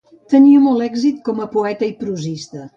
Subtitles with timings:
[0.33, 2.69] Tenia molt èxit com poeta i prosista.